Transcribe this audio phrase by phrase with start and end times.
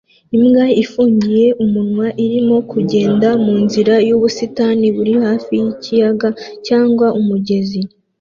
[0.37, 6.29] Imbwa ifunguye umunwa irimo kugenda munzira yubusitani buri hafi yikiyaga
[6.67, 7.81] cyangwa umugezi